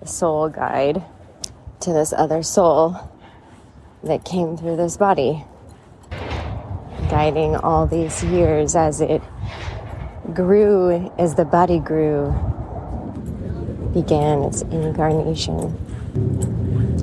the 0.00 0.06
soul 0.06 0.48
guide 0.48 1.04
to 1.80 1.92
this 1.92 2.12
other 2.12 2.42
soul 2.42 2.96
that 4.02 4.24
came 4.24 4.56
through 4.56 4.76
this 4.76 4.96
body, 4.96 5.44
guiding 7.08 7.56
all 7.56 7.86
these 7.86 8.24
years 8.24 8.74
as 8.74 9.00
it 9.00 9.22
grew, 10.34 11.12
as 11.18 11.34
the 11.34 11.44
body 11.44 11.78
grew, 11.78 12.32
began 13.92 14.42
its 14.42 14.62
incarnation. 14.62 15.76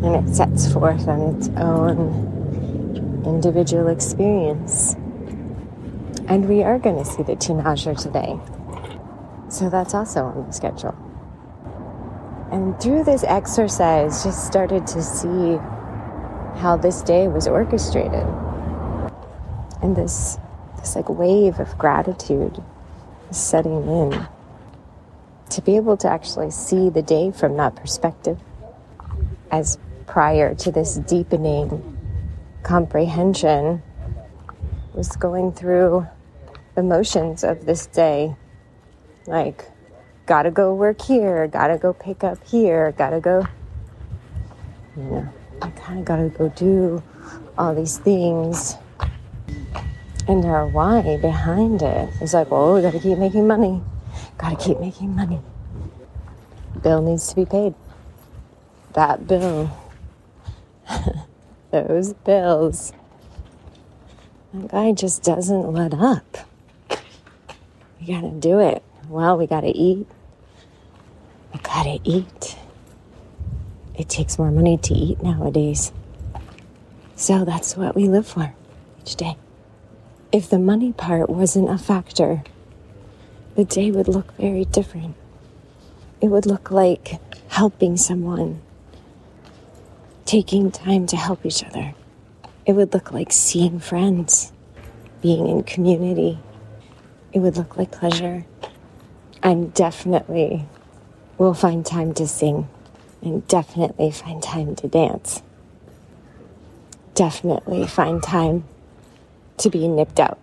And 0.03 0.27
it 0.27 0.35
sets 0.35 0.71
forth 0.71 1.07
on 1.07 1.35
its 1.35 1.47
own 1.55 3.23
individual 3.25 3.87
experience. 3.87 4.92
And 6.27 6.47
we 6.47 6.63
are 6.63 6.79
going 6.79 6.97
to 6.97 7.05
see 7.05 7.23
the 7.23 7.35
Teenager 7.35 7.93
today. 7.93 8.39
So 9.49 9.69
that's 9.69 9.93
also 9.93 10.25
on 10.25 10.47
the 10.47 10.53
schedule. 10.53 10.95
And 12.51 12.79
through 12.79 13.03
this 13.03 13.23
exercise, 13.23 14.23
just 14.23 14.45
started 14.45 14.87
to 14.87 15.01
see 15.01 15.57
how 16.59 16.77
this 16.77 17.01
day 17.01 17.27
was 17.27 17.47
orchestrated. 17.47 18.25
And 19.81 19.95
this, 19.95 20.37
this 20.77 20.95
like 20.95 21.09
wave 21.09 21.59
of 21.59 21.77
gratitude 21.77 22.63
setting 23.31 23.87
in. 23.87 24.27
To 25.49 25.61
be 25.61 25.75
able 25.75 25.97
to 25.97 26.07
actually 26.07 26.51
see 26.51 26.89
the 26.89 27.01
day 27.01 27.31
from 27.31 27.57
that 27.57 27.75
perspective 27.75 28.39
as 29.51 29.77
prior 30.07 30.55
to 30.55 30.71
this 30.71 30.95
deepening 30.95 31.97
comprehension 32.63 33.83
was 34.93 35.15
going 35.15 35.51
through 35.51 36.07
emotions 36.77 37.43
of 37.43 37.65
this 37.65 37.87
day. 37.87 38.35
Like, 39.25 39.65
gotta 40.25 40.51
go 40.51 40.73
work 40.73 41.01
here, 41.01 41.47
gotta 41.47 41.77
go 41.77 41.93
pick 41.93 42.23
up 42.23 42.45
here, 42.47 42.93
gotta 42.97 43.19
go, 43.19 43.45
you 44.95 45.03
know, 45.03 45.29
I 45.61 45.69
kind 45.71 45.99
of 45.99 46.05
gotta 46.05 46.29
go 46.29 46.49
do 46.49 47.01
all 47.57 47.73
these 47.73 47.97
things. 47.97 48.75
And 50.27 50.45
our 50.45 50.67
why 50.67 51.17
behind 51.21 51.81
it 51.81 52.09
is 52.21 52.33
like, 52.33 52.51
well, 52.51 52.75
we 52.75 52.81
gotta 52.81 52.99
keep 52.99 53.17
making 53.17 53.47
money, 53.47 53.81
gotta 54.37 54.55
keep 54.55 54.79
making 54.79 55.15
money. 55.15 55.41
Bill 56.81 57.01
needs 57.01 57.27
to 57.29 57.35
be 57.35 57.45
paid. 57.45 57.73
That 58.93 59.27
bill, 59.27 59.69
those 61.71 62.13
bills. 62.13 62.93
That 64.53 64.71
guy 64.71 64.91
just 64.91 65.23
doesn't 65.23 65.73
let 65.73 65.95
up. 65.95 66.37
We 67.99 68.07
gotta 68.07 68.29
do 68.29 68.59
it. 68.59 68.83
Well, 69.09 69.35
we 69.35 69.47
gotta 69.47 69.71
eat. 69.73 70.05
We 71.53 71.59
gotta 71.61 71.99
eat. 72.03 72.55
It 73.95 74.09
takes 74.09 74.37
more 74.37 74.51
money 74.51 74.77
to 74.77 74.93
eat 74.93 75.23
nowadays. 75.23 75.91
So 77.15 77.45
that's 77.45 77.75
what 77.75 77.95
we 77.95 78.07
live 78.07 78.27
for 78.27 78.53
each 79.01 79.15
day. 79.15 79.37
If 80.31 80.49
the 80.49 80.59
money 80.59 80.93
part 80.93 81.29
wasn't 81.29 81.69
a 81.69 81.77
factor, 81.77 82.43
the 83.55 83.65
day 83.65 83.89
would 83.89 84.07
look 84.07 84.33
very 84.37 84.65
different. 84.65 85.15
It 86.21 86.27
would 86.27 86.45
look 86.45 86.69
like 86.69 87.19
helping 87.49 87.97
someone, 87.97 88.61
taking 90.25 90.69
time 90.71 91.07
to 91.07 91.17
help 91.17 91.43
each 91.45 91.63
other. 91.63 91.95
It 92.65 92.73
would 92.73 92.93
look 92.93 93.11
like 93.11 93.31
seeing 93.31 93.79
friends, 93.79 94.51
being 95.21 95.47
in 95.47 95.63
community. 95.63 96.39
It 97.31 97.39
would 97.39 97.57
look 97.57 97.77
like 97.77 97.91
pleasure. 97.91 98.45
And 99.41 99.73
definitely 99.73 100.65
will 101.37 101.53
find 101.53 101.85
time 101.85 102.13
to 102.13 102.27
sing 102.27 102.69
and 103.21 103.45
definitely 103.47 104.11
find 104.11 104.41
time 104.41 104.75
to 104.77 104.87
dance. 104.87 105.41
Definitely 107.15 107.85
find 107.87 108.23
time 108.23 108.63
to 109.57 109.69
be 109.69 109.87
nipped 109.87 110.19
out. 110.19 110.39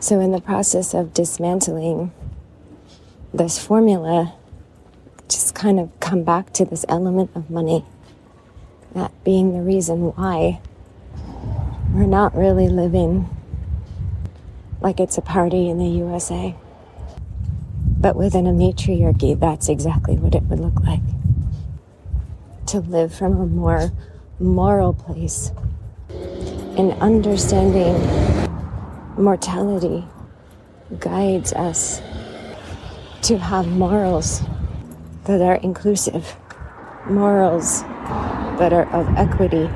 So, 0.00 0.20
in 0.20 0.30
the 0.30 0.40
process 0.40 0.94
of 0.94 1.12
dismantling 1.12 2.12
this 3.34 3.58
formula, 3.58 4.34
just 5.28 5.54
kind 5.54 5.80
of 5.80 5.90
come 6.00 6.22
back 6.22 6.52
to 6.54 6.64
this 6.64 6.84
element 6.88 7.30
of 7.34 7.50
money, 7.50 7.84
that 8.94 9.12
being 9.24 9.52
the 9.52 9.60
reason 9.60 10.12
why 10.14 10.60
we're 11.92 12.06
not 12.06 12.34
really 12.36 12.68
living 12.68 13.28
like 14.80 15.00
it's 15.00 15.18
a 15.18 15.22
party 15.22 15.68
in 15.68 15.78
the 15.78 15.88
USA. 15.88 16.54
But 18.00 18.14
within 18.14 18.46
a 18.46 18.52
matriarchy, 18.52 19.34
that's 19.34 19.68
exactly 19.68 20.16
what 20.16 20.34
it 20.34 20.44
would 20.44 20.60
look 20.60 20.80
like. 20.80 21.00
To 22.66 22.80
live 22.80 23.14
from 23.14 23.40
a 23.40 23.46
more 23.46 23.90
moral 24.38 24.94
place 24.94 25.50
and 26.76 26.92
understanding 27.00 27.94
mortality 29.16 30.04
guides 31.00 31.52
us 31.54 32.00
to 33.22 33.36
have 33.36 33.66
morals 33.66 34.42
that 35.24 35.42
are 35.42 35.56
inclusive, 35.56 36.36
morals 37.10 37.82
are 38.60 38.88
of 38.92 39.08
equity. 39.16 39.70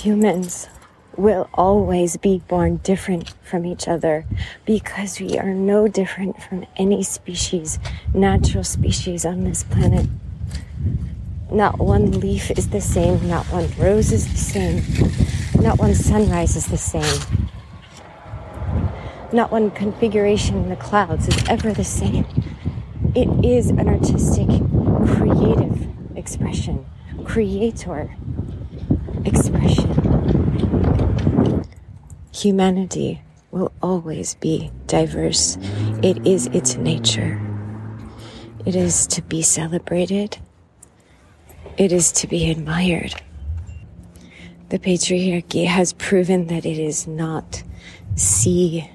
Humans 0.00 0.68
will 1.16 1.48
always 1.54 2.16
be 2.16 2.42
born 2.48 2.76
different 2.78 3.34
from 3.42 3.66
each 3.66 3.88
other 3.88 4.24
because 4.64 5.20
we 5.20 5.38
are 5.38 5.52
no 5.52 5.88
different 5.88 6.42
from 6.42 6.66
any 6.76 7.02
species, 7.02 7.78
natural 8.12 8.64
species 8.64 9.24
on 9.24 9.44
this 9.44 9.64
planet. 9.64 10.06
Not 11.50 11.78
one 11.78 12.20
leaf 12.20 12.50
is 12.52 12.70
the 12.70 12.80
same, 12.80 13.28
not 13.28 13.46
one 13.46 13.68
rose 13.78 14.12
is 14.12 14.30
the 14.30 14.38
same, 14.38 14.82
not 15.60 15.78
one 15.78 15.94
sunrise 15.94 16.56
is 16.56 16.66
the 16.66 16.78
same. 16.78 17.20
Not 19.32 19.50
one 19.50 19.70
configuration 19.70 20.56
in 20.56 20.68
the 20.68 20.76
clouds 20.76 21.28
is 21.28 21.48
ever 21.48 21.72
the 21.72 21.84
same. 21.84 22.26
It 23.14 23.28
is 23.44 23.70
an 23.70 23.88
artistic, 23.88 24.48
expression, 26.24 26.86
creator 27.24 28.16
expression. 29.24 29.90
Humanity 32.32 33.22
will 33.50 33.72
always 33.82 34.34
be 34.36 34.70
diverse. 34.86 35.58
It 36.02 36.26
is 36.26 36.46
its 36.48 36.76
nature. 36.76 37.40
It 38.64 38.74
is 38.74 39.06
to 39.08 39.22
be 39.22 39.42
celebrated 39.42 40.38
it 41.76 41.90
is 41.90 42.12
to 42.12 42.28
be 42.28 42.50
admired. 42.50 43.14
The 44.68 44.78
patriarchy 44.78 45.66
has 45.66 45.92
proven 45.92 46.46
that 46.46 46.64
it 46.64 46.78
is 46.78 47.06
not 47.06 47.62
see 48.14 48.90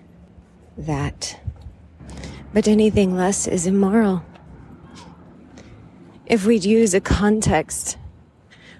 that, 0.77 1.39
but 2.53 2.67
anything 2.67 3.15
less 3.15 3.47
is 3.47 3.67
immoral. 3.67 4.23
If 6.29 6.45
we'd 6.45 6.63
use 6.63 6.93
a 6.93 7.01
context 7.01 7.97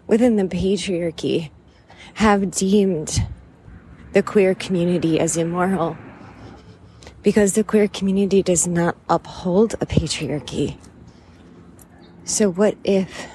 within 0.07 0.38
the 0.38 0.43
patriarchy, 0.43 1.49
have 2.13 2.51
deemed 2.51 3.25
the 4.13 4.23
queer 4.23 4.55
community 4.55 5.19
as 5.19 5.35
immoral, 5.35 5.97
because 7.23 7.53
the 7.53 7.63
queer 7.63 7.88
community 7.88 8.41
does 8.41 8.67
not 8.67 8.95
uphold 9.09 9.73
a 9.81 9.85
patriarchy. 9.85 10.77
So, 12.23 12.49
what 12.49 12.77
if 12.83 13.27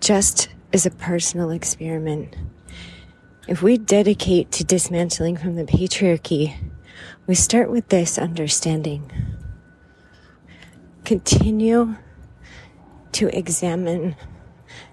just 0.00 0.48
as 0.72 0.86
a 0.86 0.90
personal 0.90 1.50
experiment. 1.50 2.36
If 3.48 3.62
we 3.62 3.76
dedicate 3.76 4.50
to 4.52 4.64
dismantling 4.64 5.36
from 5.36 5.56
the 5.56 5.64
patriarchy, 5.64 6.56
we 7.26 7.34
start 7.34 7.70
with 7.70 7.88
this 7.88 8.18
understanding. 8.18 9.10
Continue 11.04 11.96
to 13.12 13.28
examine 13.36 14.16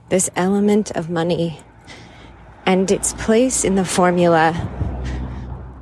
this 0.10 0.30
element 0.36 0.92
of 0.92 1.10
money 1.10 1.60
and 2.66 2.92
its 2.92 3.14
place 3.14 3.64
in 3.64 3.76
the 3.76 3.86
formula 3.86 4.70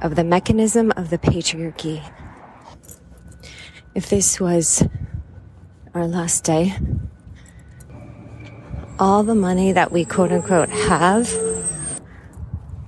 of 0.02 0.15
the 0.15 0.24
mechanism 0.24 0.91
of 0.95 1.10
the 1.10 1.17
patriarchy. 1.17 2.02
If 3.93 4.10
this 4.10 4.39
was 4.39 4.88
our 5.93 6.08
last 6.08 6.43
day, 6.43 6.76
all 9.00 9.24
the 9.24 9.36
money 9.36 9.71
that 9.71 9.91
we 9.91 10.06
quote 10.06 10.32
unquote 10.32 10.69
have 10.69 11.34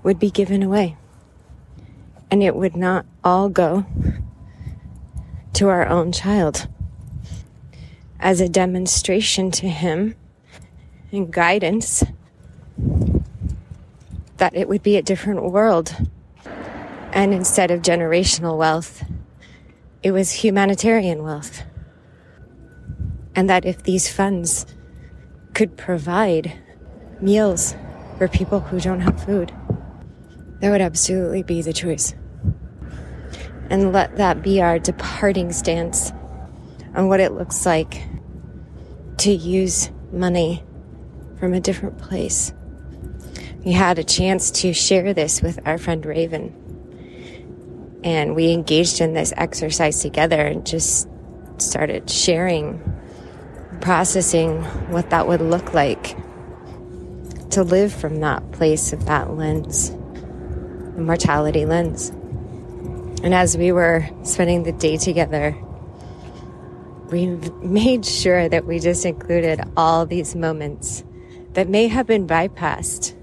would 0.04 0.20
be 0.20 0.30
given 0.30 0.64
away. 0.64 0.98
And 2.30 2.44
it 2.44 2.56
would 2.56 2.76
not 2.76 3.06
all 3.24 3.50
go 3.50 3.86
to 5.54 5.70
our 5.70 5.88
own 5.88 6.12
child 6.12 6.68
as 8.20 8.42
a 8.42 8.50
demonstration 8.50 9.52
to 9.52 9.68
him 9.68 10.16
and 11.12 11.32
guidance 11.32 12.04
that 14.38 14.56
it 14.56 14.68
would 14.68 14.84
be 14.84 14.98
a 14.98 15.02
different 15.02 15.44
world. 15.44 15.96
And 17.12 17.34
instead 17.34 17.72
of 17.72 17.82
generational 17.82 18.58
wealth, 18.58 19.04
it 20.04 20.12
was 20.12 20.32
humanitarian 20.32 21.24
wealth. 21.24 21.64
And 23.36 23.50
that 23.50 23.66
if 23.66 23.84
these 23.84 24.12
funds 24.12 24.66
could 25.54 25.78
provide 25.78 26.54
meals 27.22 27.76
for 28.18 28.28
people 28.28 28.60
who 28.60 28.80
don't 28.80 29.02
have 29.02 29.24
food, 29.24 29.52
that 30.60 30.72
would 30.72 30.82
absolutely 30.82 31.44
be 31.44 31.62
the 31.62 31.74
choice. 31.74 32.14
And 33.70 33.92
let 33.92 34.18
that 34.18 34.42
be 34.42 34.62
our 34.62 34.80
departing 34.80 35.52
stance 35.52 36.12
on 36.96 37.08
what 37.08 37.20
it 37.20 37.34
looks 37.34 37.66
like 37.66 38.07
to 39.18 39.32
use 39.32 39.90
money 40.12 40.64
from 41.40 41.54
a 41.54 41.60
different 41.60 41.98
place. 41.98 42.54
We 43.64 43.72
had 43.74 44.00
a 44.00 44.04
chance 44.04 44.52
to 44.62 44.74
share 44.74 45.14
this 45.14 45.42
with 45.42 45.60
our 45.66 45.78
friend 45.78 46.06
Raven. 46.06 46.54
And 48.04 48.36
we 48.36 48.52
engaged 48.52 49.02
in 49.02 49.14
this 49.14 49.34
exercise 49.36 50.02
together 50.02 50.40
and 50.40 50.66
just 50.66 51.10
started 51.58 52.10
sharing, 52.10 52.82
processing 53.82 54.64
what 54.92 55.10
that 55.10 55.28
would 55.28 55.42
look 55.42 55.74
like 55.74 56.16
to 57.52 57.64
live 57.64 57.92
from 57.92 58.20
that 58.20 58.52
place 58.52 58.94
of 58.94 59.06
that 59.06 59.36
lens, 59.36 59.90
the 59.92 61.02
mortality 61.02 61.66
lens. 61.66 62.10
And 63.24 63.34
as 63.34 63.58
we 63.58 63.72
were 63.72 64.08
spending 64.24 64.64
the 64.64 64.72
day 64.72 64.98
together, 64.98 65.58
we 67.12 67.28
made 67.62 68.06
sure 68.06 68.50
that 68.50 68.66
we 68.66 68.80
just 68.80 69.06
included 69.06 69.62
all 69.78 70.06
these 70.06 70.36
moments 70.36 71.04
that 71.54 71.70
may 71.70 71.88
have 71.88 72.06
been 72.06 72.28
bypassed, 72.28 73.16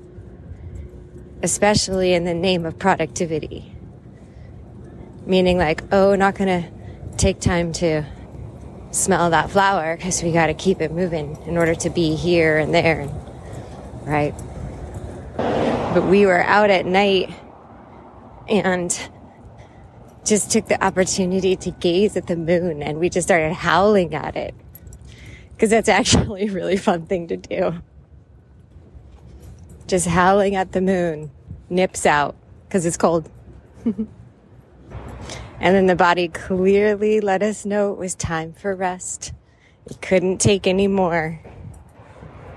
especially 1.42 2.14
in 2.14 2.25
the 2.25 2.35
name 2.35 2.64
of 2.64 2.79
productivity. 2.79 3.75
Meaning, 5.27 5.59
like, 5.59 5.83
oh, 5.92 6.14
not 6.14 6.35
gonna 6.35 6.70
take 7.16 7.40
time 7.40 7.73
to 7.75 8.05
smell 8.90 9.31
that 9.31 9.51
flower 9.51 9.97
because 9.97 10.23
we 10.23 10.33
gotta 10.33 10.55
keep 10.55 10.81
it 10.81 10.90
moving 10.90 11.37
in 11.47 11.59
order 11.59 11.75
to 11.75 11.90
be 11.90 12.16
here 12.16 12.59
and 12.59 12.75
there, 12.75 13.09
right? 14.03 14.35
But 15.37 16.07
we 16.09 16.27
were 16.27 16.42
out 16.42 16.70
at 16.70 16.87
night 16.87 17.33
and 18.49 18.99
just 20.25 20.51
took 20.51 20.67
the 20.67 20.83
opportunity 20.83 21.55
to 21.55 21.71
gaze 21.71 22.17
at 22.17 22.27
the 22.27 22.37
moon 22.37 22.83
and 22.83 22.99
we 22.99 23.11
just 23.11 23.29
started 23.29 23.53
howling 23.53 24.15
at 24.15 24.37
it. 24.37 24.55
Because 25.53 25.71
that's 25.71 25.89
actually 26.01 26.49
a 26.49 26.53
really 26.53 26.77
fun 26.77 27.07
thing 27.07 27.29
to 27.29 27.37
do. 27.37 27.75
Just 29.87 30.07
howling 30.07 30.57
at 30.57 30.73
the 30.73 30.81
moon, 30.81 31.31
nips 31.69 32.07
out 32.07 32.35
because 32.67 32.87
it's 32.87 32.97
cold. 32.97 33.29
and 33.85 34.09
then 35.61 35.87
the 35.87 35.95
body 35.95 36.29
clearly 36.29 37.21
let 37.21 37.43
us 37.43 37.67
know 37.67 37.93
it 37.93 37.99
was 37.99 38.15
time 38.15 38.55
for 38.55 38.75
rest. 38.75 39.35
It 39.87 40.01
couldn't 40.01 40.39
take 40.39 40.67
any 40.67 40.89
more. 40.89 41.41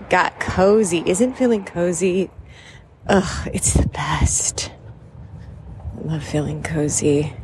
Got 0.09 0.39
cozy. 0.39 1.03
Isn't 1.05 1.33
feeling 1.33 1.65
cozy? 1.65 2.29
Ugh, 3.07 3.49
it's 3.53 3.73
the 3.73 3.87
best. 3.89 4.71
I 5.97 6.07
love 6.07 6.23
feeling 6.23 6.63
cozy 6.63 7.35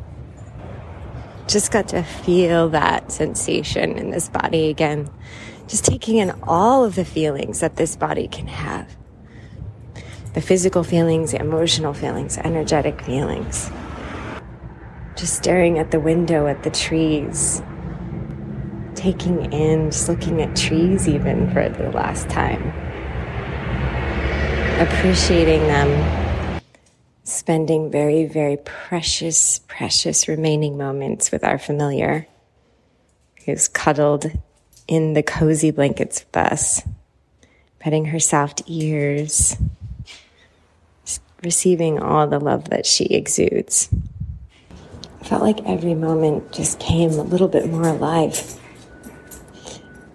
just 1.54 1.70
got 1.70 1.86
to 1.86 2.02
feel 2.02 2.68
that 2.70 3.12
sensation 3.12 3.96
in 3.96 4.10
this 4.10 4.28
body 4.28 4.70
again. 4.70 5.08
Just 5.68 5.84
taking 5.84 6.16
in 6.16 6.32
all 6.42 6.84
of 6.84 6.96
the 6.96 7.04
feelings 7.04 7.60
that 7.60 7.76
this 7.76 7.94
body 7.94 8.26
can 8.26 8.48
have 8.48 8.96
the 10.32 10.40
physical 10.40 10.82
feelings, 10.82 11.30
the 11.30 11.38
emotional 11.38 11.94
feelings, 11.94 12.38
energetic 12.38 13.00
feelings. 13.02 13.70
Just 15.14 15.36
staring 15.36 15.78
at 15.78 15.92
the 15.92 16.00
window 16.00 16.48
at 16.48 16.64
the 16.64 16.70
trees, 16.70 17.62
taking 18.96 19.52
in, 19.52 19.92
just 19.92 20.08
looking 20.08 20.42
at 20.42 20.56
trees 20.56 21.06
even 21.06 21.48
for 21.52 21.68
the 21.68 21.88
last 21.92 22.28
time, 22.28 22.66
appreciating 24.80 25.60
them 25.68 26.23
spending 27.24 27.90
very, 27.90 28.26
very 28.26 28.58
precious, 28.58 29.58
precious 29.66 30.28
remaining 30.28 30.76
moments 30.76 31.32
with 31.32 31.42
our 31.42 31.58
familiar 31.58 32.26
who's 33.44 33.66
cuddled 33.66 34.30
in 34.86 35.14
the 35.14 35.22
cozy 35.22 35.70
blankets 35.70 36.24
with 36.24 36.36
us, 36.36 36.82
petting 37.78 38.06
her 38.06 38.20
soft 38.20 38.62
ears, 38.66 39.56
receiving 41.42 41.98
all 41.98 42.26
the 42.26 42.38
love 42.38 42.70
that 42.70 42.86
she 42.86 43.04
exudes. 43.06 43.88
I 45.20 45.24
felt 45.24 45.42
like 45.42 45.64
every 45.64 45.94
moment 45.94 46.52
just 46.52 46.78
came 46.78 47.12
a 47.12 47.22
little 47.22 47.48
bit 47.48 47.70
more 47.70 47.88
alive. 47.88 48.60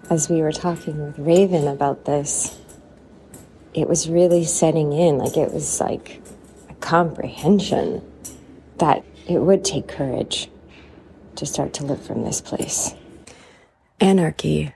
As 0.08 0.28
we 0.28 0.42
were 0.42 0.52
talking 0.52 1.04
with 1.04 1.18
Raven 1.18 1.66
about 1.66 2.04
this, 2.04 2.56
it 3.74 3.88
was 3.88 4.08
really 4.08 4.44
setting 4.44 4.92
in, 4.92 5.18
like 5.18 5.36
it 5.36 5.52
was 5.52 5.80
like 5.80 6.19
comprehension 6.80 8.02
that 8.78 9.04
it 9.28 9.38
would 9.38 9.64
take 9.64 9.86
courage 9.88 10.50
to 11.36 11.46
start 11.46 11.72
to 11.74 11.84
live 11.84 12.02
from 12.02 12.24
this 12.24 12.40
place. 12.40 12.94
Anarchy 14.00 14.74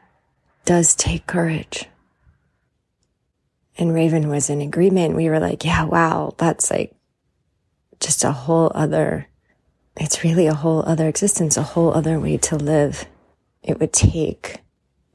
does 0.65 0.95
take 0.95 1.27
courage. 1.27 1.87
And 3.77 3.93
Raven 3.93 4.29
was 4.29 4.51
in 4.51 4.61
agreement. 4.61 5.17
We 5.17 5.29
were 5.29 5.41
like, 5.41 5.65
yeah, 5.65 5.85
wow, 5.85 6.35
that's 6.39 6.71
like 6.71 6.95
just 8.01 8.23
a 8.23 8.33
whole 8.33 8.71
other, 8.75 9.27
it's 9.97 10.23
really 10.23 10.47
a 10.47 10.55
whole 10.55 10.83
other 10.87 11.09
existence, 11.09 11.57
a 11.57 11.63
whole 11.63 11.93
other 11.93 12.21
way 12.21 12.37
to 12.39 12.57
live. 12.57 13.07
It 13.63 13.81
would 13.81 13.93
take 13.93 14.59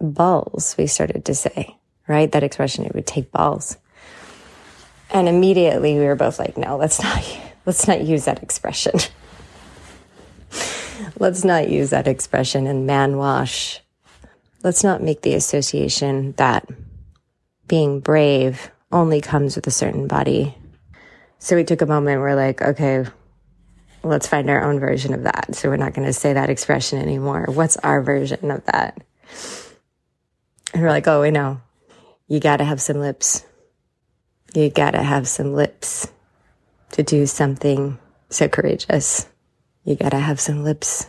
balls, 0.01 0.75
we 0.77 0.87
started 0.87 1.23
to 1.25 1.35
say, 1.35 1.77
right? 2.07 2.31
That 2.31 2.43
expression, 2.43 2.85
it 2.85 2.95
would 2.95 3.07
take 3.07 3.31
balls. 3.31 3.77
And 5.11 5.27
immediately 5.27 5.97
we 5.97 6.05
were 6.05 6.15
both 6.15 6.39
like, 6.39 6.57
no, 6.57 6.77
let's 6.77 7.01
not, 7.01 7.39
let's 7.65 7.87
not 7.87 8.01
use 8.01 8.25
that 8.25 8.43
expression. 8.43 8.99
let's 11.19 11.43
not 11.43 11.69
use 11.69 11.89
that 11.89 12.07
expression 12.07 12.67
and 12.67 12.85
man 12.85 13.17
wash. 13.17 13.81
Let's 14.63 14.83
not 14.83 15.01
make 15.01 15.21
the 15.21 15.35
association 15.35 16.33
that 16.33 16.67
being 17.67 17.99
brave 17.99 18.71
only 18.91 19.21
comes 19.21 19.55
with 19.55 19.67
a 19.67 19.71
certain 19.71 20.07
body. 20.07 20.55
So 21.37 21.55
we 21.55 21.63
took 21.63 21.81
a 21.81 21.85
moment. 21.85 22.19
We're 22.19 22.35
like, 22.35 22.61
okay, 22.61 23.05
let's 24.03 24.27
find 24.27 24.49
our 24.49 24.63
own 24.63 24.79
version 24.79 25.13
of 25.13 25.23
that. 25.23 25.55
So 25.55 25.69
we're 25.69 25.77
not 25.77 25.93
going 25.93 26.07
to 26.07 26.13
say 26.13 26.33
that 26.33 26.49
expression 26.49 26.99
anymore. 26.99 27.45
What's 27.47 27.77
our 27.77 28.01
version 28.01 28.51
of 28.51 28.65
that? 28.65 29.01
And 30.73 30.83
we're 30.83 30.89
like, 30.89 31.07
oh, 31.07 31.21
we 31.21 31.31
know. 31.31 31.61
You 32.27 32.39
got 32.39 32.57
to 32.57 32.63
have 32.63 32.81
some 32.81 32.99
lips. 32.99 33.45
You 34.53 34.69
gotta 34.69 35.03
have 35.03 35.27
some 35.27 35.53
lips 35.53 36.11
to 36.91 37.03
do 37.03 37.27
something 37.27 37.99
so 38.29 38.47
courageous. 38.47 39.27
You 39.83 39.95
gotta 39.95 40.19
have 40.19 40.39
some 40.39 40.63
lips 40.63 41.07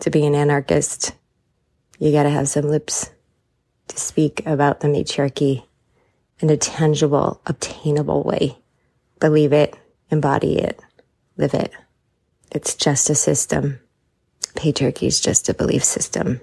to 0.00 0.10
be 0.10 0.26
an 0.26 0.34
anarchist. 0.34 1.14
You 1.98 2.12
gotta 2.12 2.30
have 2.30 2.48
some 2.48 2.68
lips 2.68 3.10
to 3.88 3.98
speak 3.98 4.44
about 4.46 4.80
the 4.80 4.88
matriarchy 4.88 5.64
in 6.40 6.50
a 6.50 6.56
tangible, 6.56 7.40
obtainable 7.46 8.22
way. 8.22 8.58
Believe 9.20 9.54
it, 9.54 9.76
embody 10.10 10.58
it, 10.58 10.78
live 11.38 11.54
it. 11.54 11.72
It's 12.52 12.74
just 12.74 13.08
a 13.10 13.14
system. 13.14 13.80
Patriarchy 14.54 15.06
is 15.06 15.20
just 15.20 15.48
a 15.48 15.54
belief 15.54 15.82
system. 15.82 16.40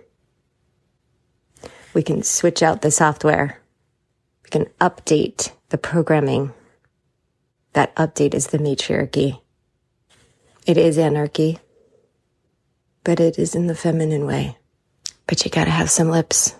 We 1.93 2.01
can 2.01 2.23
switch 2.23 2.63
out 2.63 2.81
the 2.81 2.91
software. 2.91 3.61
We 4.43 4.49
can 4.49 4.65
update 4.81 5.51
the 5.75 5.79
programming. 5.79 6.53
That 7.73 7.93
update 7.97 8.33
is 8.33 8.47
the 8.47 8.59
matriarchy. 8.59 9.41
It 10.65 10.77
is 10.77 10.97
anarchy, 10.97 11.59
but 13.03 13.19
it 13.19 13.37
is 13.37 13.55
in 13.55 13.67
the 13.67 13.75
feminine 13.75 14.25
way. 14.25 14.57
But 15.27 15.43
you 15.43 15.51
gotta 15.51 15.71
have 15.71 15.89
some 15.89 16.09
lips. 16.09 16.55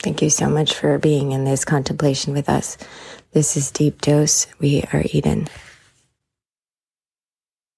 Thank 0.00 0.20
you 0.20 0.28
so 0.28 0.50
much 0.50 0.74
for 0.74 0.98
being 0.98 1.32
in 1.32 1.44
this 1.44 1.64
contemplation 1.64 2.34
with 2.34 2.50
us. 2.50 2.76
This 3.32 3.56
is 3.56 3.70
Deep 3.70 4.02
Dose. 4.02 4.46
We 4.58 4.82
are 4.92 5.02
Eden. 5.12 5.48